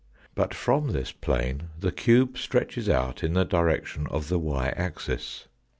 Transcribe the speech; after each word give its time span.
But 0.33 0.51
from 0.55 0.93
this 0.93 1.11
plane 1.11 1.69
the 1.79 1.91
cube 1.91 2.35
stretches 2.39 2.89
out 2.89 3.23
in 3.23 3.33
the 3.33 3.45
direction 3.45 4.07
of 4.07 4.29
the 4.29 4.39
y 4.39 4.73
axis. 4.75 5.45